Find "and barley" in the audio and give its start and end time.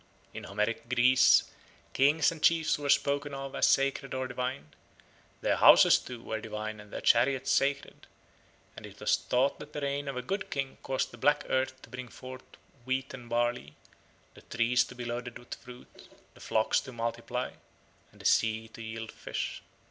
13.13-13.75